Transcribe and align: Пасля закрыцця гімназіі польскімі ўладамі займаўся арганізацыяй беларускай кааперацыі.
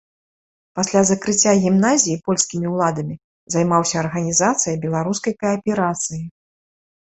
Пасля 0.77 1.01
закрыцця 1.09 1.51
гімназіі 1.65 2.17
польскімі 2.29 2.67
ўладамі 2.77 3.15
займаўся 3.57 3.95
арганізацыяй 4.03 4.81
беларускай 4.87 5.33
кааперацыі. 5.45 6.21